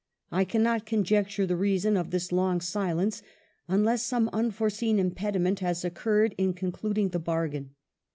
[0.31, 3.21] I cannot conjecture the rea son of this long silence,
[3.67, 7.75] unless some unforeseen impediment has occurred in concluding the bar gain.